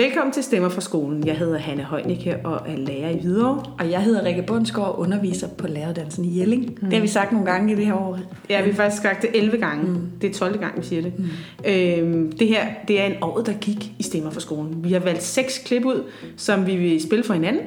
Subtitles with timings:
[0.00, 1.26] Velkommen til Stemmer fra skolen.
[1.26, 3.62] Jeg hedder Hanne Højnicke og er lærer i Hvidovre.
[3.78, 6.64] Og jeg hedder Rikke Bundsgaard og underviser på læreruddannelsen i Jelling.
[6.64, 6.88] Mm.
[6.88, 8.18] Det har vi sagt nogle gange i det her år.
[8.50, 9.84] Ja, vi har faktisk sagt det 11 gange.
[9.84, 10.10] Mm.
[10.20, 10.58] Det er 12.
[10.58, 11.12] gang, vi siger det.
[11.18, 11.24] Mm.
[11.64, 14.84] Øhm, det her det er en år, der gik i Stemmer fra skolen.
[14.84, 16.04] Vi har valgt seks klip ud,
[16.36, 17.62] som vi vil spille for hinanden.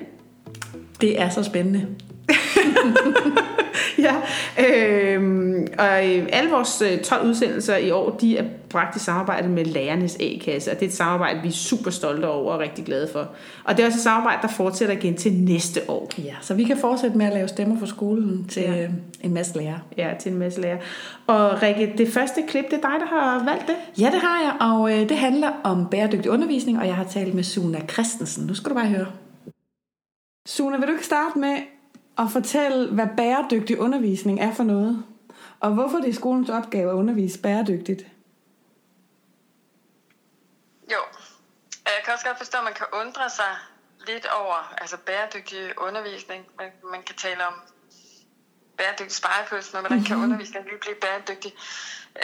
[1.02, 1.86] Det er så spændende.
[4.04, 4.16] ja,
[4.64, 9.50] øhm, og øh, alle vores 12 øh, udsendelser i år, de er bragt i samarbejde
[9.50, 12.86] med Lærernes A-kasse, og det er et samarbejde, vi er super stolte over og rigtig
[12.86, 13.30] glade for.
[13.64, 16.10] Og det er også et samarbejde, der fortsætter igen til næste år.
[16.18, 18.88] Ja, så vi kan fortsætte med at lave stemmer for skolen til ja.
[19.22, 19.80] en masse lærere.
[19.98, 20.80] Ja, til en masse lærere.
[21.28, 23.76] Og Rikke, det første klip, det er dig, der har valgt det?
[24.04, 27.34] Ja, det har jeg, og øh, det handler om bæredygtig undervisning, og jeg har talt
[27.34, 28.48] med Suna Christensen.
[28.48, 29.08] Nu skal du bare høre.
[30.46, 31.56] Suna, vil du ikke starte med
[32.18, 35.06] at fortælle, hvad bæredygtig undervisning er for noget?
[35.60, 38.02] Og hvorfor det er skolens opgave at undervise bæredygtigt?
[40.92, 41.02] Jo,
[41.86, 43.54] jeg kan også godt forstå, at man kan undre sig
[44.08, 46.46] lidt over altså bæredygtig undervisning.
[46.58, 47.54] Man, man kan tale om
[48.78, 50.08] bæredygtig spejepølse, men hvordan mm-hmm.
[50.08, 50.26] kan mhm.
[50.26, 51.52] undervisningen lige blive bæredygtig?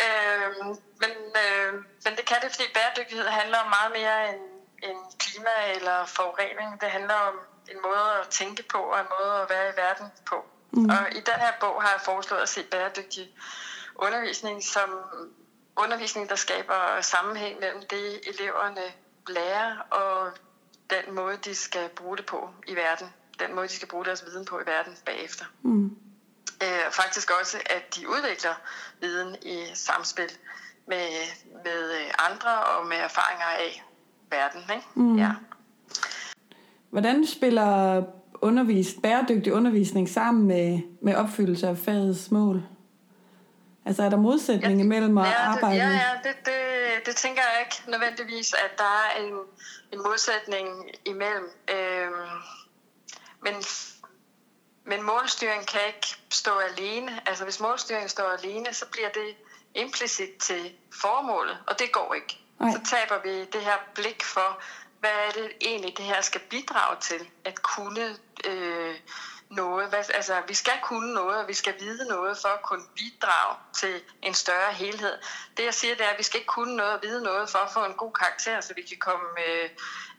[0.02, 0.66] Øh,
[1.02, 1.73] men, øh,
[2.06, 4.42] men det kan det, fordi bæredygtighed handler om meget mere end,
[4.88, 6.82] end klima eller forurening.
[6.82, 7.36] Det handler om
[7.72, 10.45] en måde at tænke på og en måde at være i verden på.
[10.72, 10.86] Mm.
[10.86, 13.36] Og i den her bog har jeg foreslået at se bæredygtig
[13.95, 14.89] undervisning som
[15.76, 18.81] undervisning, der skaber sammenhæng mellem det, eleverne
[19.28, 20.31] lærer, og
[20.89, 23.14] den måde, de skal bruge det på i verden.
[23.39, 25.45] Den måde, de skal bruge deres viden på i verden bagefter.
[25.61, 25.98] Mm.
[26.64, 28.54] Øh, faktisk også, at de udvikler
[29.02, 30.31] viden i samspil
[30.88, 31.08] med,
[31.64, 33.83] med andre og med erfaringer af
[34.30, 34.61] verden.
[34.61, 34.88] Ikke?
[34.95, 35.17] Mm.
[35.17, 35.31] Ja.
[36.90, 38.04] Hvordan spiller
[38.42, 42.64] undervis, bæredygtig undervisning sammen med, med opfyldelse af fagets mål?
[43.86, 45.76] Altså er der modsætning ja, imellem at ja, arbejde?
[45.76, 49.33] Ja, ja det, det, det tænker jeg ikke nødvendigvis, at der er en,
[49.94, 50.67] en modsætning
[51.05, 51.50] imellem.
[51.72, 52.14] Øhm,
[53.42, 53.54] men,
[54.86, 57.11] men målstyring kan ikke stå alene.
[57.26, 59.36] Altså hvis målstyring står alene, så bliver det
[59.76, 60.71] implicit til
[61.02, 62.39] formålet, og det går ikke.
[62.60, 62.71] Nej.
[62.71, 64.61] Så taber vi det her blik for,
[64.99, 68.95] hvad er det egentlig, det her skal bidrage til at kunne øh,
[69.49, 69.89] noget.
[69.89, 73.55] Hvad, altså, vi skal kunne noget, og vi skal vide noget for at kunne bidrage
[73.77, 75.17] til en større helhed.
[75.58, 77.59] Det jeg siger, det er, at vi skal ikke kunne noget og vide noget for
[77.59, 79.70] at få en god karakter, så vi kan komme øh,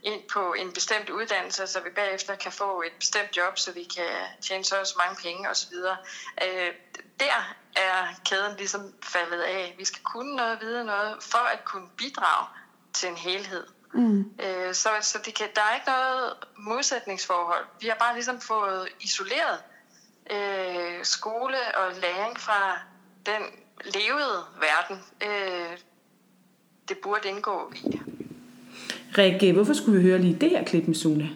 [0.02, 3.84] ind på en bestemt uddannelse, så vi bagefter kan få et bestemt job, så vi
[3.84, 5.74] kan tjene så mange penge osv.
[6.44, 6.72] Øh,
[7.20, 9.74] der er kæden ligesom faldet af.
[9.78, 12.46] Vi skal kunne noget og vide noget for at kunne bidrage
[12.92, 13.66] til en helhed.
[13.94, 14.18] Mm.
[14.18, 17.64] Øh, så så det kan, der er ikke noget modsætningsforhold.
[17.80, 19.58] Vi har bare ligesom fået isoleret
[20.30, 22.78] øh, skole og læring fra
[23.26, 23.42] den
[23.84, 25.04] levede verden.
[25.22, 25.78] Øh,
[26.88, 28.00] det burde indgå i.
[29.18, 31.30] Rikke, hvorfor skulle vi høre lige det her klip med Sune?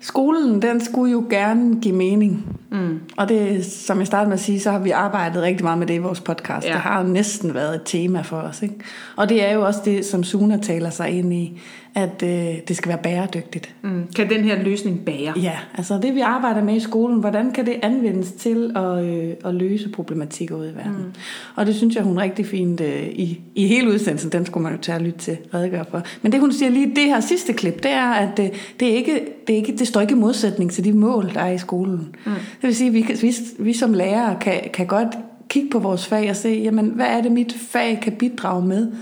[0.00, 2.60] Skolen, den skulle jo gerne give mening.
[2.74, 3.00] Mm.
[3.16, 5.86] Og det, som jeg startede med at sige, så har vi arbejdet rigtig meget med
[5.86, 6.66] det i vores podcast.
[6.66, 6.72] Ja.
[6.72, 8.62] Det har næsten været et tema for os.
[8.62, 8.74] Ikke?
[9.16, 11.60] Og det er jo også det, som Suna taler sig ind i,
[11.94, 13.74] at øh, det skal være bæredygtigt.
[13.82, 14.02] Mm.
[14.16, 15.32] Kan den her løsning bære?
[15.36, 19.34] Ja, altså det vi arbejder med i skolen, hvordan kan det anvendes til at, øh,
[19.44, 20.92] at løse problematikker ude i verden?
[20.92, 21.12] Mm.
[21.56, 24.72] Og det synes jeg, hun rigtig fint øh, i, i hele udsendelsen, den skulle man
[24.72, 26.02] jo tage at lytte til, redegøre for.
[26.22, 28.48] Men det hun siger lige det her sidste klip, det er, at øh,
[28.80, 31.40] det, er ikke, det, er ikke, det står ikke i modsætning til de mål, der
[31.40, 32.16] er i skolen.
[32.26, 32.32] Mm.
[32.64, 35.08] Det vil sige, at vi, vi, vi som lærere kan, kan godt
[35.48, 38.92] kigge på vores fag og se, jamen, hvad er det, mit fag kan bidrage med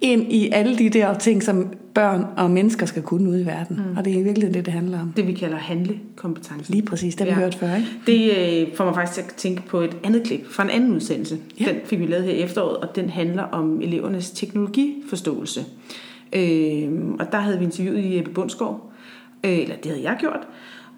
[0.00, 3.76] ind i alle de der ting, som børn og mennesker skal kunne ud i verden.
[3.76, 3.96] Mm.
[3.96, 5.12] Og det er virkelig det, det handler om.
[5.16, 6.72] Det vi kalder handlekompetence.
[6.72, 7.88] Lige præcis, det har vi hørt før, ikke?
[8.06, 10.92] Det øh, får mig faktisk til at tænke på et andet klip fra en anden
[10.92, 11.38] udsendelse.
[11.60, 11.64] Ja.
[11.64, 15.64] Den fik vi lavet her i efteråret, og den handler om elevernes teknologiforståelse.
[16.32, 16.88] Øh,
[17.18, 18.92] og der havde vi interviewet Jeppe Bundsgaard,
[19.44, 20.46] øh, eller det havde jeg gjort,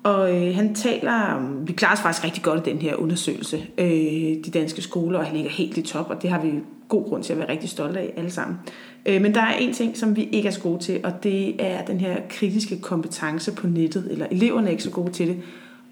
[0.06, 4.44] og øh, han taler, vi klarer os faktisk rigtig godt i den her undersøgelse, øh,
[4.44, 6.52] de danske skoler, og han ligger helt i top, og det har vi
[6.88, 8.58] god grund til at være rigtig stolte af alle sammen.
[9.06, 11.66] Øh, men der er en ting, som vi ikke er så gode til, og det
[11.66, 15.42] er den her kritiske kompetence på nettet, eller eleverne er ikke så gode til det,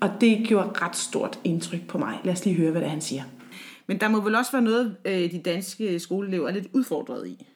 [0.00, 2.18] og det gjorde ret stort indtryk på mig.
[2.24, 3.22] Lad os lige høre, hvad det er, han siger.
[3.86, 7.46] Men der må vel også være noget, øh, de danske skoleelever er lidt udfordret i?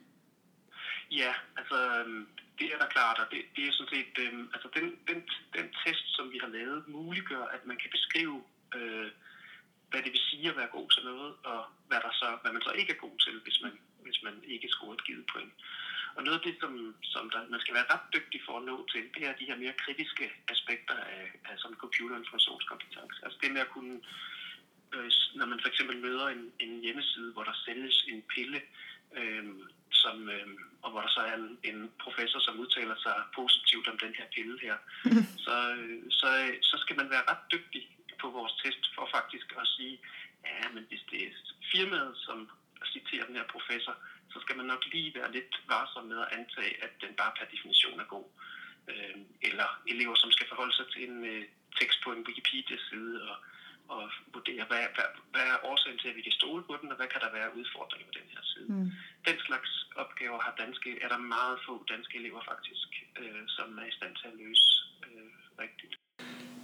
[1.10, 2.26] Ja, altså øhm,
[2.58, 5.19] det er da klart, og det, det er sådan set, øh, altså den, den,
[5.56, 8.44] den test, som vi har lavet, muliggør, at man kan beskrive,
[8.76, 9.08] øh,
[9.90, 12.62] hvad det vil sige at være god til noget, og hvad, der så, hvad man
[12.62, 13.72] så ikke er god til, hvis man,
[14.05, 15.52] hvis man ikke scorer et givet point.
[16.16, 16.72] Og noget af det, som,
[17.02, 19.56] som der, man skal være ret dygtig for at nå til, det er de her
[19.56, 23.19] mere kritiske aspekter af, af sådan computerinformationskompetence.
[23.25, 24.00] Altså det med at kunne,
[24.94, 28.60] øh, når man for eksempel møder en, en hjemmeside, hvor der sælges en pille,
[29.19, 29.44] øh,
[30.02, 30.48] som, øh,
[30.82, 34.26] og hvor der så er en, en professor, som udtaler sig positivt om den her
[34.34, 34.76] pille her,
[35.46, 36.28] så, øh, så,
[36.70, 37.82] så skal man være ret dygtig
[38.22, 39.96] på vores test for faktisk at sige,
[40.46, 41.32] ja, men hvis det er
[41.72, 42.38] firmaet, som
[42.94, 43.94] citerer den her professor,
[44.32, 47.46] så skal man nok lige være lidt varsom med at antage, at den bare per
[47.54, 48.26] definition er god.
[48.90, 49.16] Øh,
[49.48, 51.44] eller elever, som skal forholde sig til en øh,
[51.80, 53.36] tekst på en Wikipedia-side og,
[53.94, 54.02] og
[54.35, 57.08] vurdere, hvad, hvad, hvad er årsagen til, at vi kan stole på den, og hvad
[57.12, 58.69] kan der være udfordringer på den her side.
[58.75, 58.90] Mm.
[59.29, 59.70] Den slags
[60.02, 62.88] opgaver har danske, er der meget få danske elever faktisk,
[63.20, 64.69] øh, som er i stand til at løse
[65.06, 65.32] øh,
[65.64, 65.93] rigtigt.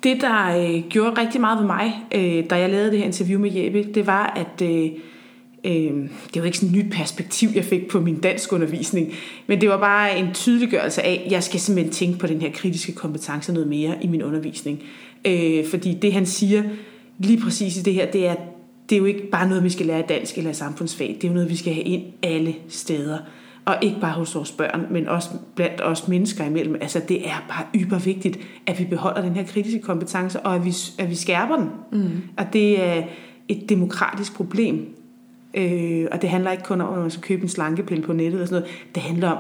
[0.07, 1.87] Det, der øh, gjorde rigtig meget ved mig,
[2.19, 4.89] øh, da jeg lavede det her interview med Jeppe, det var, at øh,
[5.71, 5.95] øh,
[6.31, 9.15] det var ikke sådan et nyt perspektiv, jeg fik på min dansk undervisning,
[9.47, 12.53] men det var bare en tydeliggørelse af, at jeg skal simpelthen tænke på den her
[12.53, 14.83] kritiske kompetence noget mere i min undervisning.
[15.27, 16.63] Øh, fordi det, han siger
[17.19, 18.35] lige præcis i det her, det er,
[18.89, 21.09] det er jo ikke bare noget, vi skal lære i dansk eller i samfundsfag.
[21.21, 23.19] Det er jo noget, vi skal have ind alle steder.
[23.65, 26.75] Og ikke bare hos vores børn, men også blandt os mennesker imellem.
[26.75, 30.65] Altså, det er bare yber vigtigt, at vi beholder den her kritiske kompetence, og at
[30.65, 31.71] vi, at vi skærper den.
[31.93, 32.23] Mm.
[32.37, 33.03] Og det er
[33.49, 34.97] et demokratisk problem.
[35.55, 38.41] Øh, og det handler ikke kun om, at man skal købe en slankepille på nettet
[38.41, 38.87] og sådan noget.
[38.95, 39.39] Det handler om,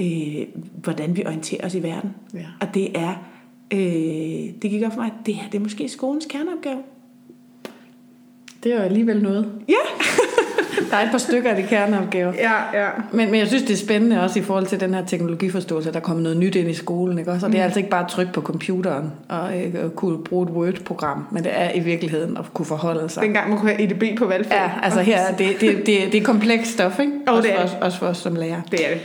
[0.00, 0.46] øh,
[0.82, 2.10] hvordan vi orienterer os i verden.
[2.34, 2.46] Ja.
[2.60, 3.14] Og det er,
[3.72, 6.78] øh, det gik op for mig, det her det er måske skolens kerneopgave.
[8.62, 9.46] Det er jo alligevel noget.
[9.68, 9.74] Ja.
[10.90, 12.32] Der er et par stykker af det kerneopgave.
[12.38, 12.88] Ja, ja.
[13.12, 15.94] Men, men jeg synes, det er spændende også i forhold til den her teknologiforståelse, at
[15.94, 17.18] der kommer noget nyt ind i skolen.
[17.18, 17.30] Ikke?
[17.30, 17.64] Også, og det er mm.
[17.64, 21.52] altså ikke bare at trykke på computeren og øh, kunne bruge et Word-program, men det
[21.54, 23.22] er i virkeligheden at kunne forholde sig.
[23.22, 24.56] Dengang man kunne have EDB på valgfag.
[24.56, 27.12] Ja, altså her, det, det, det, det er komplekst stof, ikke?
[27.28, 28.60] Oh, også, det er også, også for os som lærer.
[28.70, 29.00] Det er det.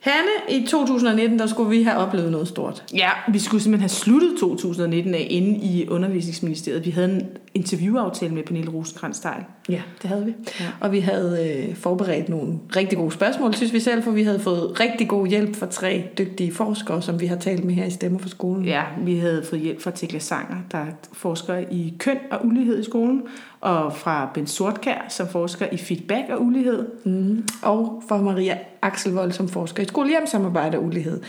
[0.00, 2.84] Hanne, i 2019, der skulle vi have oplevet noget stort.
[2.94, 6.86] Ja, vi skulle simpelthen have sluttet 2019 af inde i undervisningsministeriet.
[6.86, 9.24] Vi havde en interviewaftale med Pernille rosenkrantz
[9.68, 10.34] Ja, det havde vi.
[10.60, 10.64] Ja.
[10.80, 14.40] Og vi havde øh, forberedt nogle rigtig gode spørgsmål, synes vi selv, for vi havde
[14.40, 17.90] fået rigtig god hjælp fra tre dygtige forskere, som vi har talt med her i
[17.90, 18.64] Stemmer for skolen.
[18.64, 22.84] Ja, vi havde fået hjælp fra Tekla Sanger, der forsker i køn og ulighed i
[22.84, 23.22] skolen,
[23.60, 26.86] og fra Ben Sortkær, som forsker i feedback og ulighed.
[27.04, 27.44] Mm.
[27.62, 31.20] Og fra Maria Axelvold, som forsker i skolehjemsamarbejde og ulighed.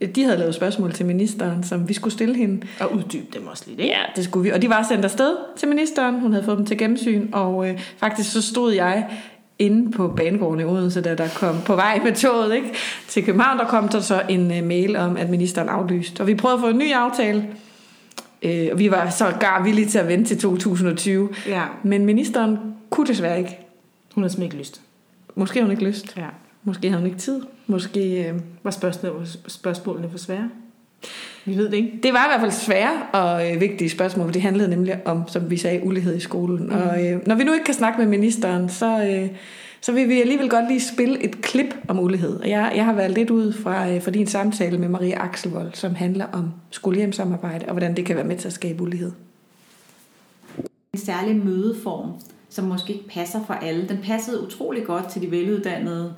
[0.00, 0.12] Mm.
[0.12, 2.66] De havde lavet spørgsmål til ministeren, som vi skulle stille hende.
[2.80, 3.92] Og uddybe dem også lidt, ikke?
[3.92, 4.50] Ja, det skulle vi.
[4.50, 6.20] Og de var sendt afsted til ministeren.
[6.20, 9.08] Hun havde fået dem til gennemsyn, og øh, faktisk så stod jeg
[9.58, 12.72] inde på banegården i Odense, da der kom på vej med toget ikke?
[13.08, 16.20] til København, der kom der så en uh, mail om, at ministeren aflyste.
[16.20, 17.46] Og vi prøvede at få en ny aftale,
[18.42, 21.28] øh, og vi var så gar villige til at vente til 2020.
[21.46, 21.62] Ja.
[21.82, 22.58] Men ministeren
[22.90, 23.58] kunne desværre ikke.
[24.14, 24.80] Hun har simpelthen ikke lyst.
[25.34, 26.16] Måske har hun ikke lyst.
[26.16, 26.26] Ja.
[26.64, 27.40] Måske har hun ikke tid.
[27.66, 28.28] Måske...
[28.28, 28.34] Øh...
[28.62, 30.50] Var spørgsmålene, spørgsmålene for svære?
[31.44, 31.98] Vi ved det ikke.
[32.02, 35.28] Det var i hvert fald svære og øh, vigtige spørgsmål, for det handlede nemlig om,
[35.28, 36.66] som vi sagde, ulighed i skolen.
[36.66, 36.72] Mm.
[36.72, 39.28] Og øh, når vi nu ikke kan snakke med ministeren, så, øh,
[39.86, 42.40] så vil vi alligevel godt lige spille et klip om ulighed.
[42.40, 45.74] Og jeg, jeg har været lidt ud fra, øh, fra din samtale med Marie Axelvold,
[45.74, 49.12] som handler om skolehjemsamarbejde, og hvordan det kan være med til at skabe ulighed.
[50.92, 52.10] En særlig mødeform,
[52.48, 53.88] som måske ikke passer for alle.
[53.88, 56.14] Den passede utrolig godt til de veluddannede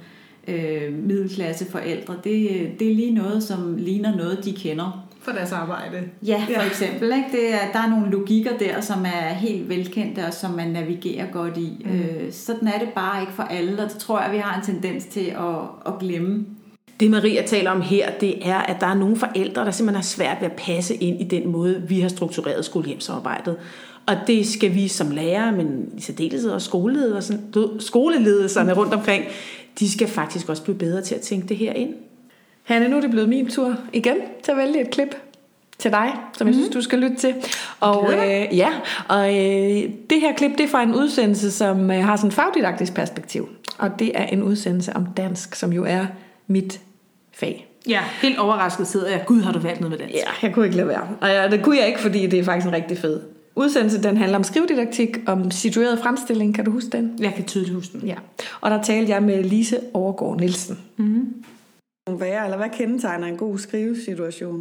[0.48, 2.16] øh, middelklasseforældre.
[2.24, 6.02] Det, øh, det er lige noget, som ligner noget, de kender for deres arbejde.
[6.26, 6.66] Ja, for ja.
[6.66, 7.12] eksempel.
[7.12, 7.28] Ikke?
[7.32, 11.26] Det er, der er nogle logikker der, som er helt velkendte, og som man navigerer
[11.32, 11.84] godt i.
[11.84, 11.90] Mm.
[11.90, 14.64] Øh, sådan er det bare ikke for alle, og det tror jeg, vi har en
[14.64, 16.46] tendens til at, at glemme.
[17.00, 20.02] Det Maria taler om her, det er, at der er nogle forældre, der simpelthen har
[20.02, 23.56] svært ved at passe ind i den måde, vi har struktureret skolehjemsarbejdet.
[24.06, 27.22] Og det skal vi som lærere, men i særdeleshed og skoleledere,
[27.78, 29.24] skoleledelserne rundt omkring,
[29.78, 31.94] de skal faktisk også blive bedre til at tænke det her ind.
[32.68, 35.16] Hanne, nu er det blevet min tur igen til at vælge et klip
[35.78, 36.48] til dig, som mm.
[36.48, 36.72] jeg synes, mhm.
[36.72, 37.34] du skal lytte til.
[37.80, 38.68] Og, øh, ja,
[39.08, 42.34] og øh, det her klip, det er fra en udsendelse, som øh, har sådan et
[42.34, 43.48] fagdidaktisk perspektiv.
[43.78, 46.06] Og det er en udsendelse om dansk, som jo er
[46.46, 46.80] mit
[47.32, 47.66] fag.
[47.88, 49.22] Ja, helt overrasket sidder jeg.
[49.26, 50.14] Gud, har du valgt noget med dansk?
[50.14, 51.08] Ja, jeg kunne ikke lade være.
[51.20, 53.20] Og ja, det kunne jeg ikke, fordi det er faktisk en rigtig fed
[53.54, 54.02] udsendelse.
[54.02, 56.54] Den handler om skrivedidaktik, om situeret fremstilling.
[56.54, 57.16] Kan du huske den?
[57.20, 58.08] Jeg kan tydeligt huske den.
[58.08, 58.14] Ja.
[58.60, 60.78] Og der talte jeg med Lise Overgaard Nielsen.
[60.96, 61.44] Mm
[62.26, 64.60] være, eller hvad kendetegner en god skrivesituation?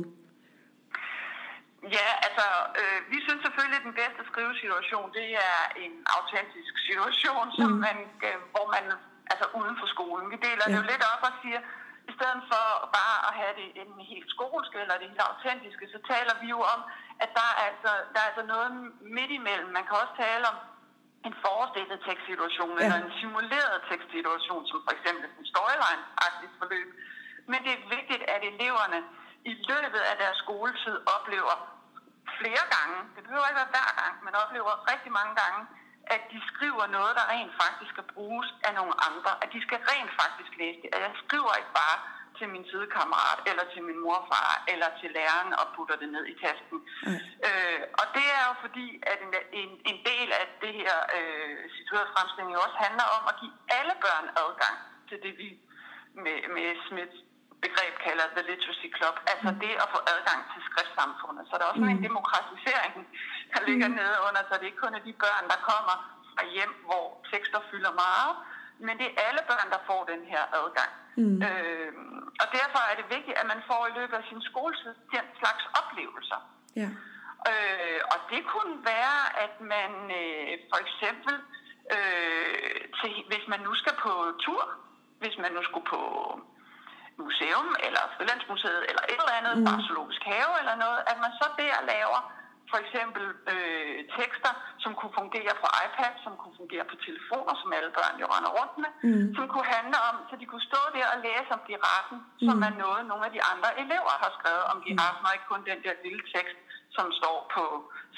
[1.98, 2.48] Ja, altså,
[2.82, 7.80] øh, vi synes selvfølgelig, at den bedste skrivesituation, det er en autentisk situation, som mm.
[7.86, 8.86] man, øh, hvor man,
[9.32, 10.26] altså uden for skolen.
[10.34, 10.70] Vi deler ja.
[10.70, 11.60] det jo lidt op og siger,
[12.10, 12.66] i stedet for
[12.98, 16.60] bare at have det en helt skolske eller det helt autentiske, så taler vi jo
[16.74, 16.82] om,
[17.24, 18.70] at der er altså, der er altså noget
[19.18, 19.70] midt imellem.
[19.78, 20.58] Man kan også tale om
[21.28, 22.82] en forestillet tekstsituation ja.
[22.84, 26.90] eller en simuleret tekstsituation, som for eksempel en storyline-agtigt forløb.
[27.52, 29.00] Men det er vigtigt, at eleverne
[29.52, 31.56] i løbet af deres skoletid oplever
[32.40, 35.62] flere gange, det behøver ikke være hver gang, men oplever rigtig mange gange,
[36.16, 39.32] at de skriver noget, der rent faktisk skal bruges af nogle andre.
[39.44, 40.90] At de skal rent faktisk læse det.
[40.96, 41.98] At jeg skriver ikke bare
[42.38, 46.36] til min sidekammerat, eller til min morfar, eller til læreren og putter det ned i
[46.44, 46.78] tasken.
[47.08, 47.20] Mm.
[47.48, 51.56] Øh, og det er jo fordi, at en, en, en del af det her øh,
[51.78, 54.78] situerede fremstilling jo også handler om at give alle børn adgang
[55.10, 55.50] til det, vi
[56.24, 57.20] med, med Smiths
[57.68, 61.44] begreb kalder The Literacy Club, altså det at få adgang til skriftsamfundet.
[61.50, 61.96] Så der er også mm.
[61.96, 62.94] en demokratisering,
[63.54, 65.96] der ligger nede under, så det er ikke kun er de børn, der kommer
[66.34, 68.34] fra hjem, hvor tekster fylder meget,
[68.86, 70.92] men det er alle børn, der får den her adgang.
[71.22, 71.38] Mm.
[71.48, 71.92] Øh,
[72.42, 75.64] og derfor er det vigtigt, at man får i løbet af sin skoletid den slags
[75.80, 76.40] oplevelser.
[76.82, 76.90] Ja.
[77.50, 81.34] Øh, og det kunne være, at man øh, for eksempel,
[81.96, 84.14] øh, til, hvis man nu skal på
[84.46, 84.64] tur,
[85.22, 86.02] hvis man nu skulle på
[87.24, 89.66] museum, eller Frilandsmuseet, eller et eller andet, mm.
[89.68, 92.20] bare zoologisk have eller noget, at man så der laver
[92.72, 97.70] for eksempel øh, tekster, som kunne fungere på iPad, som kunne fungere på telefoner, som
[97.78, 99.28] alle børn jo render rundt med, mm.
[99.38, 102.48] som kunne handle om, så de kunne stå der og læse om giraffen, mm.
[102.48, 105.28] som er noget, nogle af de andre elever har skrevet om giraffen, mm.
[105.28, 106.58] og ikke kun den der lille tekst,
[106.96, 107.64] som står på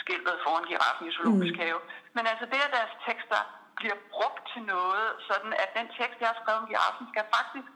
[0.02, 1.64] skiltet foran giraffen i zoologisk mm.
[1.64, 1.80] have.
[2.16, 3.42] Men altså det, at deres tekster
[3.80, 7.68] bliver brugt til noget, sådan at den tekst, jeg har skrevet om giraffen, skal faktisk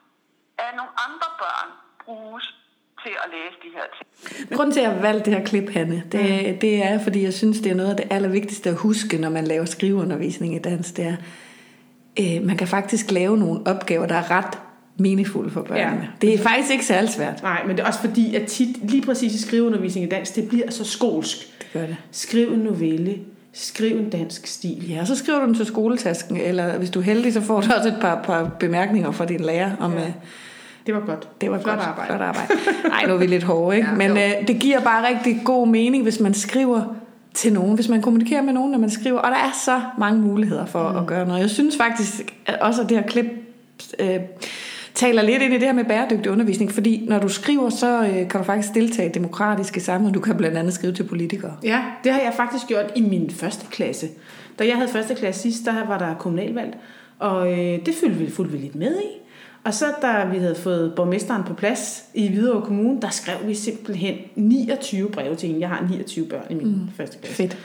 [0.60, 1.70] af nogle andre børn
[2.06, 2.56] bruges
[3.04, 4.58] til at læse de her ting.
[4.58, 6.60] Grunden til, at jeg har valgt det her klip, Hanne, det, mm.
[6.60, 9.48] det er, fordi jeg synes, det er noget af det allervigtigste at huske, når man
[9.48, 11.16] laver skriveundervisning i dans, det er,
[12.20, 14.60] øh, man kan faktisk lave nogle opgaver, der er ret
[14.98, 16.02] meningsfulde for børnene.
[16.02, 16.28] Ja.
[16.28, 17.44] Det er faktisk ikke særlig svært.
[17.44, 20.50] Nej, men det er også fordi, at tit, lige præcis i skriveundervisning i dans, det
[20.50, 21.38] bliver så skolsk.
[21.60, 21.98] Det gør det.
[22.12, 23.20] Skriv en novelle,
[23.54, 24.90] skriv en dansk stil.
[24.90, 27.74] Ja, så skriver du den til skoletasken, eller hvis du er heldig, så får du
[27.78, 30.00] også et par, par bemærkninger fra din lærer om, ja.
[30.00, 30.12] Øh,
[30.86, 31.28] det var godt.
[31.42, 31.88] Det var flot godt.
[31.88, 32.08] arbejde.
[32.08, 32.54] Flot arbejde.
[32.90, 33.90] Nej, nu er vi lidt hårde, ikke?
[33.90, 36.96] Ja, Men øh, det giver bare rigtig god mening, hvis man skriver
[37.34, 39.20] til nogen, hvis man kommunikerer med nogen, når man skriver.
[39.20, 40.98] Og der er så mange muligheder for mm.
[40.98, 41.42] at gøre noget.
[41.42, 43.26] Jeg synes faktisk at også, at det her klip
[44.00, 44.20] øh,
[44.96, 48.30] taler lidt ind i det her med bæredygtig undervisning, fordi når du skriver, så øh,
[48.30, 50.14] kan du faktisk deltage i demokratiske samfund.
[50.14, 51.58] Du kan blandt andet skrive til politikere.
[51.64, 54.08] Ja, det har jeg faktisk gjort i min første klasse.
[54.60, 56.78] Da jeg havde første klasse sidst, der var der kommunalvalg,
[57.20, 59.24] og øh, det fulgte vi, fulgte vi lidt med i.
[59.64, 63.54] Og så da vi havde fået borgmesteren på plads i Hvidovre Kommune, der skrev vi
[63.54, 65.62] simpelthen 29 breve til hende.
[65.62, 66.90] Jeg har 29 børn i min mm.
[66.98, 67.36] første klasse.
[67.36, 67.58] Fedt.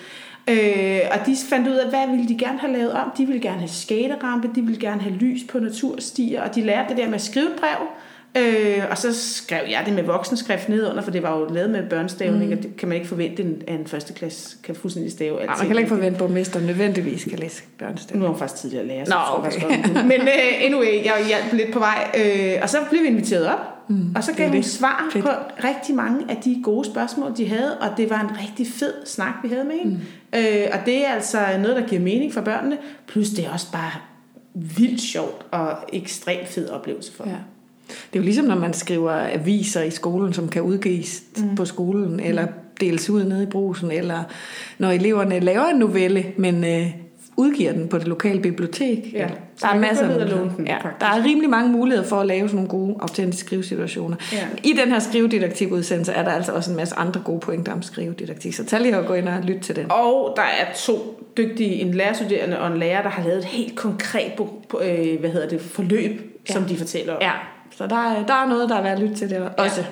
[0.51, 3.13] Øh, og de fandt ud af, hvad ville de gerne have lavet om.
[3.19, 6.89] De ville gerne have skaterampe, de ville gerne have lys på naturstier, og de lærte
[6.89, 7.89] det der med at skrive brev,
[8.37, 11.83] Øh, og så skrev jeg det med voksenskrift nedunder, for det var jo lavet med
[11.91, 12.57] børnestavning, mm.
[12.57, 15.37] og det kan man ikke forvente, at en første klasse kan fuldstændig stave.
[15.37, 18.21] Nej, man kan ikke forvente, at borgmesteren nødvendigvis kan læse børnestavning.
[18.21, 19.61] Nu er hun faktisk tidligere lærer, så Nå, okay.
[19.61, 23.47] godt, Men uh, anyway, jeg hjalp lidt på vej, uh, og så blev vi inviteret
[23.47, 25.25] op, mm, og så gav hun svar Fedt.
[25.25, 25.31] på
[25.65, 29.35] rigtig mange af de gode spørgsmål, de havde, og det var en rigtig fed snak,
[29.43, 29.95] vi havde med hende.
[29.95, 30.01] Mm.
[30.37, 33.73] Uh, og det er altså noget, der giver mening for børnene, plus det er også
[33.73, 33.93] bare
[34.55, 37.31] vildt sjovt og ekstremt fed oplevelse for ja.
[37.31, 37.39] dem.
[37.89, 41.55] Det er jo ligesom, når man skriver aviser i skolen, som kan udgives mm.
[41.55, 42.47] på skolen, eller
[42.81, 44.25] deles ud nede i brusen, eller
[44.79, 46.91] når eleverne laver en novelle, men øh,
[47.39, 49.13] udgiver den på det lokale bibliotek.
[49.13, 49.29] Ja.
[49.63, 52.57] Der er masser af den, ja, Der er rimelig mange muligheder for at lave sådan
[52.57, 54.17] nogle gode, autentiske skrivesituationer.
[54.33, 54.47] Ja.
[54.65, 58.55] I den her skrivedidaktik-udsendelse er der altså også en masse andre gode pointer om skrivedidaktik,
[58.55, 59.87] så tag lige og gå ind og lytte til den.
[59.91, 63.77] Og der er to dygtige, en lærerstuderende og en lærer, der har lavet et helt
[63.77, 64.33] konkret
[64.83, 66.53] øh, hvad hedder det, forløb, ja.
[66.53, 67.23] som de fortæller om.
[67.23, 67.33] Ja,
[67.71, 69.81] så der, der er noget, der er værd at lytte til det også.
[69.81, 69.87] Ja.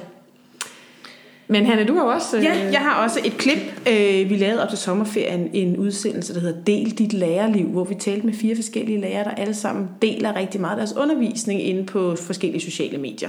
[1.49, 2.37] Men Hanne, du har også...
[2.37, 3.59] Ja, øh, jeg har også et klip.
[3.89, 7.95] Øh, vi lavede op til sommerferien en udsendelse, der hedder Del dit lærerliv, hvor vi
[7.95, 11.87] talte med fire forskellige lærere, der alle sammen deler rigtig meget af deres undervisning inde
[11.87, 13.29] på forskellige sociale medier.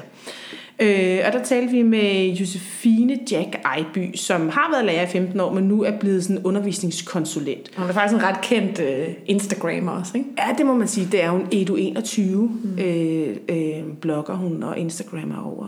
[0.80, 5.40] Øh, og der talte vi med Josefine Jack Ejby, som har været lærer i 15
[5.40, 7.72] år, men nu er blevet sådan en undervisningskonsulent.
[7.78, 10.30] Hun er faktisk en ret kendt øh, Instagrammer også, ikke?
[10.38, 11.08] Ja, det må man sige.
[11.12, 12.80] Det er hun Edu21 mm.
[12.80, 15.68] øh, øh, blogger hun og Instagrammer over,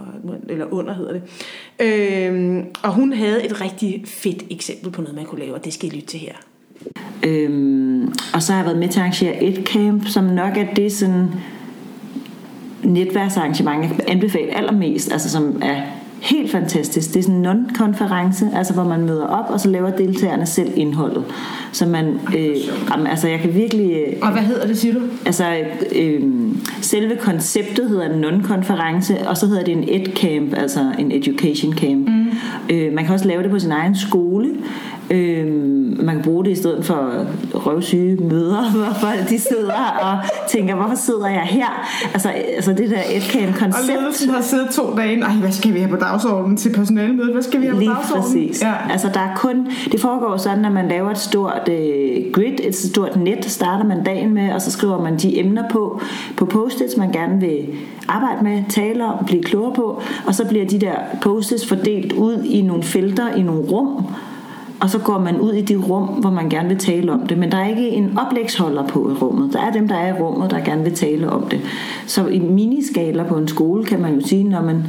[0.49, 1.21] eller under hedder det.
[1.79, 5.73] Øh, og hun havde et rigtig fedt eksempel på noget, man kunne lave, og det
[5.73, 6.33] skal I lytte til her.
[7.23, 10.73] Øhm, og så har jeg været med til at arrangere et camp, som nok er
[10.73, 11.27] det sådan
[12.83, 15.81] netværksarrangement, jeg kan anbefale allermest, altså som er
[16.21, 17.13] helt fantastisk.
[17.13, 20.71] Det er sådan en non-konference, altså hvor man møder op, og så laver deltagerne selv
[20.75, 21.23] indholdet.
[21.71, 22.55] Så man, øh,
[22.91, 23.91] jamen, altså jeg kan virkelig...
[23.91, 24.99] Øh, og hvad hedder det, siger du?
[25.25, 25.57] Altså,
[25.95, 26.21] øh,
[26.81, 32.07] selve konceptet hedder en non-konference, og så hedder det en ed-camp, altså en education camp.
[32.07, 32.27] Mm.
[32.69, 34.49] Øh, man kan også lave det på sin egen skole.
[35.11, 40.17] Øh, man kan bruge det i stedet for røvsyge møder, hvor folk de sidder og
[40.49, 41.87] tænker, hvorfor sidder jeg her?
[42.13, 43.87] Altså, altså det der Og FKM-koncept.
[44.01, 47.33] ledelsen har siddet to dage, ej, hvad skal vi have på dagsordenen til personalemødet?
[47.33, 48.23] Hvad skal vi have på Lige dagsordenen?
[48.47, 48.61] præcis.
[48.61, 48.73] Ja.
[48.91, 52.75] Altså der er kun, det foregår sådan, at man laver et stort øh, grid, et
[52.75, 56.01] stort net, starter man dagen med, og så skriver man de emner på,
[56.37, 57.67] på post-its, man gerne vil
[58.07, 62.43] arbejde med, tale om, blive klogere på, og så bliver de der post-its fordelt ud
[62.43, 64.05] i nogle felter, i nogle rum,
[64.81, 67.37] og så går man ud i de rum, hvor man gerne vil tale om det.
[67.37, 69.53] Men der er ikke en oplægsholder på i rummet.
[69.53, 71.61] Der er dem, der er i rummet, der gerne vil tale om det.
[72.05, 74.83] Så i miniskaler på en skole kan man jo sige, når man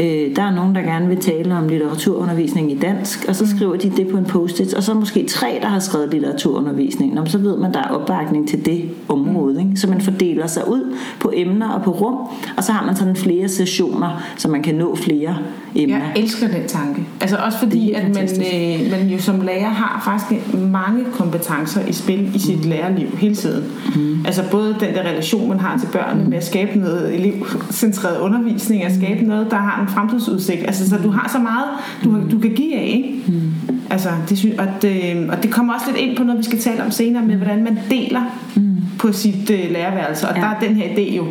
[0.00, 3.76] Øh, der er nogen, der gerne vil tale om litteraturundervisning i dansk, og så skriver
[3.76, 7.14] de det på en post-it, og så er måske tre, der har skrevet litteraturundervisning.
[7.14, 9.60] Nå, så ved man, der er opbakning til det område.
[9.60, 9.76] Ikke?
[9.76, 12.14] Så man fordeler sig ud på emner og på rum,
[12.56, 15.36] og så har man sådan flere sessioner, så man kan nå flere
[15.74, 15.96] emner.
[15.96, 17.06] Jeg elsker den tanke.
[17.20, 21.92] Altså også fordi, at man, øh, man jo som lærer har faktisk mange kompetencer i
[21.92, 23.64] spil i sit lærerliv hele tiden.
[23.96, 24.26] Mm.
[24.26, 28.84] Altså både den der relation, man har til børnene med at skabe noget elevcentreret undervisning,
[28.84, 30.60] at skabe noget, der har en fremtidsudsigt.
[30.66, 31.64] Altså så du har så meget,
[32.04, 33.22] du, du kan give af, ikke?
[33.28, 33.52] Mm.
[33.90, 36.58] Altså, det, synes, og, det, og det kommer også lidt ind på noget, vi skal
[36.58, 38.20] tale om senere, med hvordan man deler
[38.56, 38.76] mm.
[38.98, 40.28] på sit øh, lærerværelse.
[40.28, 40.40] Og Ja.
[40.40, 41.24] der er den her idé jo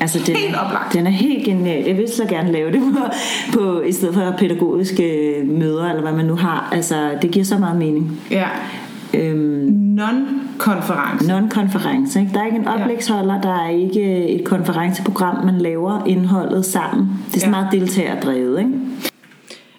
[0.00, 0.92] Altså, den, Helt oplagt.
[0.92, 1.84] Den er helt genial.
[1.86, 2.98] Jeg vil så gerne lave det på,
[3.58, 6.68] på, i stedet for pædagogiske møder, eller hvad man nu har.
[6.72, 8.20] Altså, det giver så meget mening.
[8.30, 8.46] ja,
[9.14, 9.98] Øhm,
[10.58, 11.26] non-konference.
[11.28, 12.20] non-konference.
[12.20, 12.32] Ikke?
[12.34, 17.08] Der er ikke en oplægsholder, der er ikke et konferenceprogram, man laver indholdet sammen.
[17.28, 17.50] Det er så Ja.
[17.50, 18.58] meget deltagerdrevet.
[18.58, 18.70] Ikke?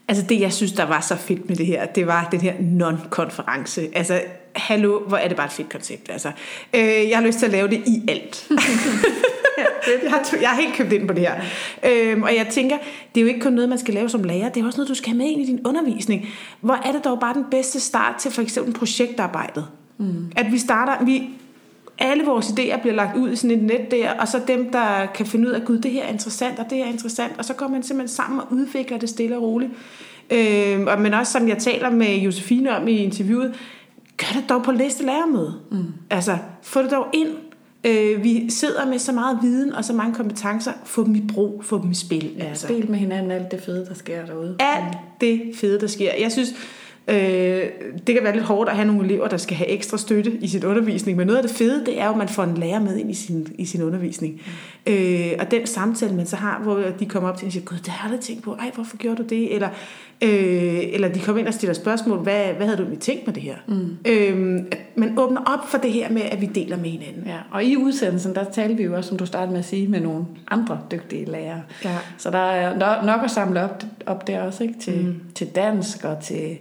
[0.07, 2.53] Altså det, jeg synes, der var så fedt med det her, det var den her
[2.59, 3.81] non-konference.
[3.95, 4.21] Altså,
[4.55, 6.09] hallo, hvor er det bare et fedt koncept.
[6.09, 6.27] Altså,
[6.73, 8.47] øh, jeg har lyst til at lave det i alt.
[10.03, 11.33] jeg, har, jeg har helt købt ind på det her.
[11.91, 12.77] Øhm, og jeg tænker,
[13.15, 14.89] det er jo ikke kun noget, man skal lave som lærer, det er også noget,
[14.89, 16.25] du skal have med ind i din undervisning.
[16.61, 19.65] Hvor er det dog bare den bedste start til for eksempel projektarbejdet?
[19.97, 20.31] Mm.
[20.35, 21.29] At vi starter, vi,
[21.99, 25.05] alle vores idéer bliver lagt ud i sådan et net der, og så dem, der
[25.05, 27.45] kan finde ud af, gud, det her er interessant, og det her er interessant, og
[27.45, 29.71] så går man simpelthen sammen og udvikler det stille og roligt.
[30.31, 33.55] Øh, og, men også som jeg taler med Josefine om i interviewet,
[34.17, 35.53] gør det dog på næste lærermøde.
[35.71, 35.85] Mm.
[36.09, 37.29] Altså, få det dog ind.
[37.83, 40.71] Øh, vi sidder med så meget viden og så mange kompetencer.
[40.83, 42.31] Få dem i brug, få dem i spil.
[42.37, 42.67] Ja, altså.
[42.67, 44.55] spil med hinanden alt det fede, der sker derude.
[44.59, 46.11] Alt det fede, der sker.
[46.19, 46.55] Jeg synes,
[47.07, 47.15] øh,
[48.07, 50.47] det kan være lidt hårdt at have nogle elever, der skal have ekstra støtte i
[50.47, 52.79] sin undervisning, men noget af det fede, det er jo, at man får en lærer
[52.79, 54.41] med ind i sin, i sin undervisning.
[54.87, 54.93] Mm.
[54.93, 57.65] Øh, og den samtale, man så har, hvor de kommer op til en og siger,
[57.65, 59.53] gud, det har jeg aldrig tænkt på, ej, hvorfor gjorde du det?
[59.55, 59.69] Eller,
[60.23, 63.33] øh, eller de kommer ind og stiller spørgsmål, hvad, hvad havde du egentlig tænkt med
[63.33, 63.55] det her?
[63.67, 63.97] Mm.
[64.07, 67.23] Øh, at man åbner op for det her med, at vi deler med hinanden.
[67.25, 69.87] Ja, og i udsendelsen, der talte vi jo også, som du startede med at sige,
[69.87, 71.61] med nogle andre dygtige lærere.
[71.85, 71.97] Ja.
[72.17, 74.75] Så der er no- nok at samle op, op der også, ikke?
[74.79, 75.15] Til, mm.
[75.35, 76.57] til dansk og til,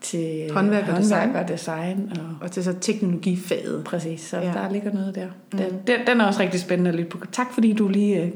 [0.00, 1.36] til Håndværk og håndværk design.
[1.36, 2.12] og design.
[2.16, 3.84] Og, Og til så teknologifaget.
[3.84, 4.42] præcis, så Ja.
[4.54, 5.26] der ligger noget der.
[5.52, 7.18] Den, den, den er også rigtig spændende at lytte på.
[7.32, 8.22] Tak fordi du lige...
[8.22, 8.28] Øh,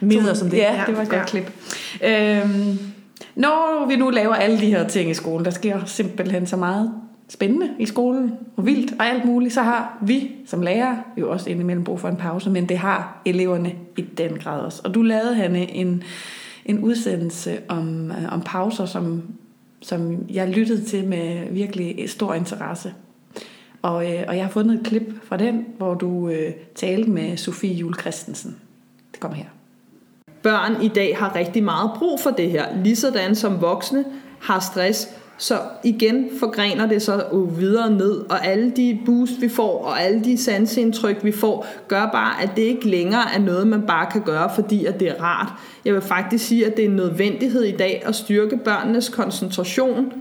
[0.00, 0.56] Mindede tog- os om det.
[0.56, 1.16] Ja, Ja, det var et ja.
[1.16, 1.52] godt klip.
[2.04, 2.78] Øhm,
[3.34, 6.92] når vi nu laver alle de her ting i skolen, der sker simpelthen så meget
[7.28, 11.50] spændende i skolen, og vildt og alt muligt, så har vi som lærer jo også
[11.50, 14.82] indimellem brug for en pause, men det har eleverne i den grad også.
[14.84, 16.02] Og du lavede, Hanne, en,
[16.64, 19.22] en udsendelse om, øh, om pauser, som,
[19.80, 22.94] som jeg lyttede til med virkelig stor interesse.
[23.82, 27.36] Og, øh, og jeg har fundet et klip fra den, hvor du øh, talte med
[27.36, 28.56] Sofie Jule Christensen.
[29.12, 29.61] Det kommer her
[30.42, 34.04] børn i dag har rigtig meget brug for det her, ligesådan som voksne
[34.40, 35.08] har stress.
[35.38, 40.02] Så igen forgrener det sig jo videre ned, og alle de boost, vi får, og
[40.02, 44.06] alle de sanseindtryk, vi får, gør bare, at det ikke længere er noget, man bare
[44.12, 45.52] kan gøre, fordi at det er rart.
[45.84, 50.12] Jeg vil faktisk sige, at det er en nødvendighed i dag at styrke børnenes koncentration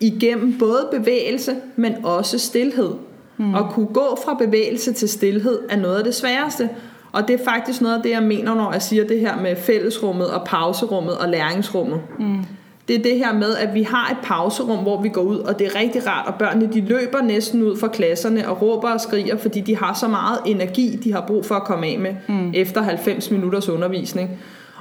[0.00, 2.90] igennem både bevægelse, men også stillhed.
[3.36, 3.54] Mm.
[3.54, 6.70] At kunne gå fra bevægelse til stillhed er noget af det sværeste.
[7.14, 9.56] Og det er faktisk noget af det, jeg mener, når jeg siger det her med
[9.56, 12.00] fællesrummet og pauserummet og læringsrummet.
[12.18, 12.44] Mm.
[12.88, 15.58] Det er det her med, at vi har et pauserum, hvor vi går ud, og
[15.58, 19.00] det er rigtig rart, og børnene de løber næsten ud fra klasserne og råber og
[19.00, 22.14] skriger, fordi de har så meget energi, de har brug for at komme af med
[22.28, 22.52] mm.
[22.54, 24.30] efter 90 minutters undervisning.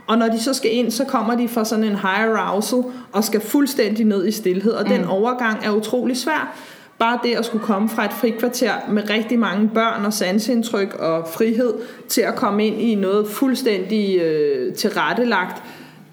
[0.08, 3.24] Og når de så skal ind, så kommer de fra sådan en high arousal og
[3.24, 4.90] skal fuldstændig ned i stillhed, og mm.
[4.90, 6.56] den overgang er utrolig svær.
[7.00, 11.28] Bare det at skulle komme fra et frikvarter med rigtig mange børn og sansindtryk og
[11.28, 11.74] frihed
[12.08, 15.64] til at komme ind i noget fuldstændig øh, tilrettelagt,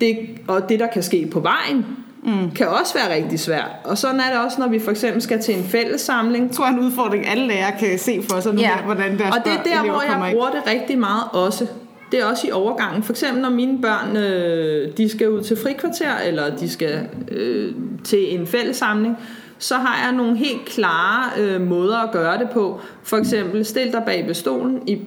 [0.01, 1.87] det, og det der kan ske på vejen,
[2.23, 2.51] mm.
[2.51, 3.71] kan også være rigtig svært.
[3.85, 6.47] Og sådan er det også, når vi for eksempel skal til en fællessamling.
[6.47, 9.45] Jeg tror, en udfordring, alle lærere kan se for sig nu, her, hvordan deres og
[9.45, 11.67] det er der, hvor jeg bruger det rigtig meget også.
[12.13, 13.03] Det er også i overgangen.
[13.03, 17.75] For eksempel når mine børn øh, de skal ud til frikvarter, eller de skal øh,
[18.05, 19.17] til en fællessamling,
[19.61, 22.81] så har jeg nogle helt klare øh, måder at gøre det på.
[23.03, 25.01] For eksempel, stil dig bag ved stolen, i,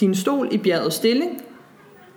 [0.00, 1.42] din stol i bjerget stilling,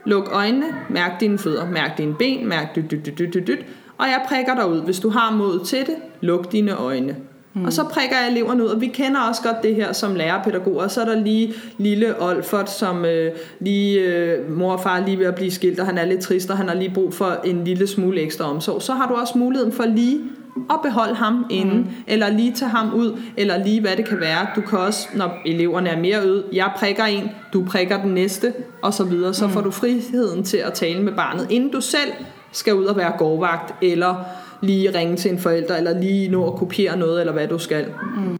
[0.05, 3.65] luk øjnene, mærk dine fødder, mærk dine ben, mærk dyt, dyt, dyt, dyt, dyt, dyt,
[3.97, 4.81] og jeg prikker dig ud.
[4.81, 7.15] Hvis du har mod til det, luk dine øjne.
[7.53, 7.65] Mm.
[7.65, 10.87] Og så prikker jeg eleverne ud, og vi kender også godt det her som lærerpædagoger.
[10.87, 15.25] Så er der lige lille Olfert, som øh, lige øh, mor og far lige ved
[15.25, 17.63] at blive skilt, og han er lidt trist, og han har lige brug for en
[17.63, 18.81] lille smule ekstra omsorg.
[18.81, 20.19] Så har du også muligheden for lige
[20.69, 21.87] at beholde ham inde, mm.
[22.07, 24.47] eller lige tage ham ud, eller lige hvad det kan være.
[24.55, 28.53] Du kan også, når eleverne er mere øde, jeg prikker en, du prikker den næste,
[28.81, 29.33] og så videre.
[29.33, 29.53] Så mm.
[29.53, 32.11] får du friheden til at tale med barnet, inden du selv
[32.51, 34.15] skal ud og være gårdvagt, eller
[34.61, 37.85] lige ringe til en forælder, eller lige nå at kopiere noget, eller hvad du skal.
[38.17, 38.37] Mm.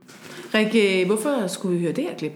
[0.53, 2.31] Rikke, hvorfor skulle vi høre det her klip?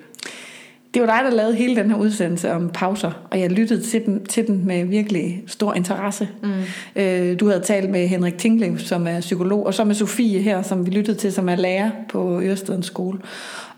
[0.95, 4.05] Det var dig, der lavede hele den her udsendelse om pauser, og jeg lyttede til
[4.05, 6.29] den, til den med virkelig stor interesse.
[6.43, 6.49] Mm.
[6.95, 10.62] Øh, du havde talt med Henrik Tinglev, som er psykolog, og så med Sofie her,
[10.62, 13.19] som vi lyttede til, som er lærer på Ørestedens skole.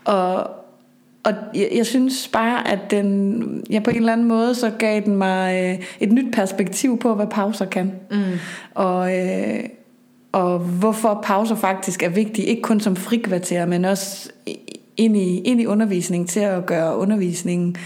[0.04, 0.36] Og,
[1.24, 5.00] og jeg, jeg synes bare, at den, ja, på en eller anden måde, så gav
[5.04, 7.92] den mig øh, et nyt perspektiv på, hvad pauser kan.
[8.10, 8.22] Mm.
[8.74, 9.60] Og, øh,
[10.32, 14.30] og hvorfor pauser faktisk er vigtige, ikke kun som frikvarter, men også
[14.98, 17.76] ind i, ind i undervisningen til at gøre undervisningen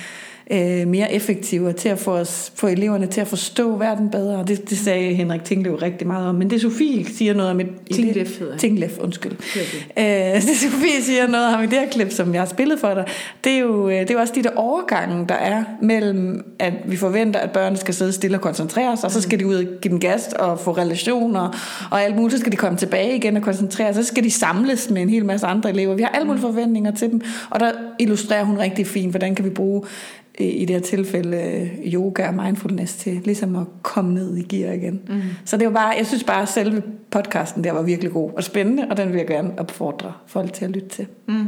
[0.53, 4.45] øh, mere effektiv og til at få, os, få eleverne til at forstå verden bedre.
[4.47, 6.35] Det, det sagde Henrik Tinglev rigtig meget om.
[6.35, 7.61] Men det Sofie siger noget om...
[7.61, 9.33] Et, Tinglef hedder Tinglef, undskyld.
[9.33, 12.81] Det, øh, det Sofie siger noget om i det her klip, som jeg har spillet
[12.81, 13.05] for dig,
[13.45, 16.75] det er jo, øh, det er jo også de der overgange, der er mellem, at
[16.87, 19.55] vi forventer, at børnene skal sidde stille og koncentrere sig, og så skal de ud
[19.55, 21.59] og give dem gas og få relationer
[21.91, 22.33] og alt muligt.
[22.33, 24.05] Så skal de komme tilbage igen og koncentrere sig.
[24.05, 25.95] Så skal de samles med en hel masse andre elever.
[25.95, 29.45] Vi har alle mulige forventninger til dem, og der illustrerer hun rigtig fint, hvordan kan
[29.45, 29.83] vi bruge
[30.38, 35.01] i det her tilfælde yoga og mindfulness til ligesom at komme ned i gear igen.
[35.09, 35.21] Mm.
[35.45, 38.45] Så det var bare, jeg synes bare, at selve podcasten der var virkelig god og
[38.45, 41.07] spændende, og den vil jeg gerne opfordre folk til at lytte til.
[41.29, 41.47] Mm.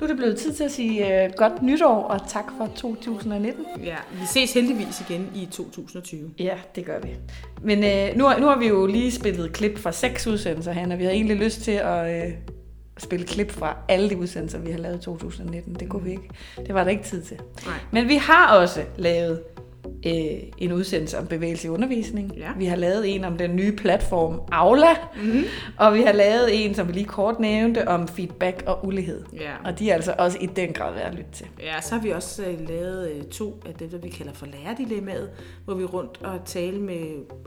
[0.00, 3.64] Nu er det blevet tid til at sige uh, godt nytår, og tak for 2019.
[3.84, 6.30] Ja, vi ses heldigvis igen i 2020.
[6.38, 7.08] Ja, det gør vi.
[7.62, 10.98] Men uh, nu, nu har vi jo lige spillet klip fra seks udsendelser, han, og
[10.98, 12.26] vi har egentlig lyst til at...
[12.26, 12.32] Uh,
[12.98, 15.74] spille klip fra alle de udsendelser, vi har lavet i 2019.
[15.74, 16.28] Det kunne vi ikke.
[16.66, 17.36] Det var der ikke tid til.
[17.66, 17.74] Nej.
[17.92, 19.42] Men vi har også lavet
[20.06, 22.32] øh, en udsendelse om bevægelse i undervisning.
[22.36, 22.48] Ja.
[22.56, 25.44] Vi har lavet en om den nye platform Aula, mm-hmm.
[25.78, 29.24] og vi har lavet en, som vi lige kort nævnte, om feedback og ulighed.
[29.32, 29.52] Ja.
[29.64, 31.46] Og de er altså også i den grad værd at lytte til.
[31.62, 34.46] Ja, så har vi også øh, lavet øh, to af det, der vi kalder for
[34.46, 35.30] lærerdilemmaet,
[35.64, 37.04] hvor vi rundt og tale med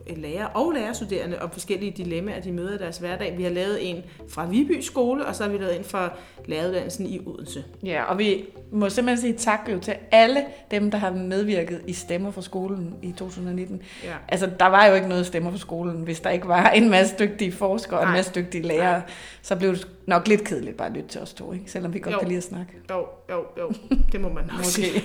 [0.09, 3.37] øh, lærer og lærerstuderende om forskellige dilemmaer, de møder i deres hverdag.
[3.37, 6.13] Vi har lavet en fra Viby Skole, og så har vi lavet en fra
[6.45, 7.63] læreruddannelsen i Odense.
[7.83, 12.31] Ja, og vi må simpelthen sige tak til alle dem, der har medvirket i Stemmer
[12.31, 13.81] for skolen i 2019.
[14.03, 14.15] Ja.
[14.27, 17.15] Altså, der var jo ikke noget Stemmer for skolen, hvis der ikke var en masse
[17.19, 18.99] dygtige forskere og en masse dygtige lærere.
[18.99, 19.09] Nej.
[19.41, 21.71] Så blev det nok lidt kedeligt bare at lytte til os to, ikke?
[21.71, 22.19] selvom vi godt jo.
[22.19, 22.73] kan lide at snakke.
[22.89, 23.71] Jo, jo, jo.
[24.11, 25.03] Det må man nok sige.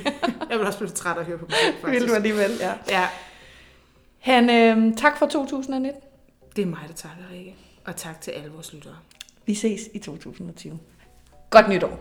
[0.50, 2.00] Jeg vil også blive træt at høre på mig, faktisk.
[2.00, 2.72] Vil du alligevel, ja.
[2.88, 3.06] ja.
[4.18, 6.00] Han, øh, tak for 2019.
[6.56, 7.54] Det er mig, der takker, Rikke.
[7.84, 8.96] Og tak til alle vores lyttere.
[9.46, 10.78] Vi ses i 2020.
[11.50, 11.98] Godt nytår.